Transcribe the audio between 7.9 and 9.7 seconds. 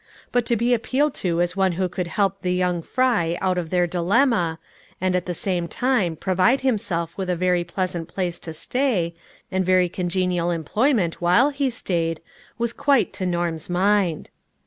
place to stay, and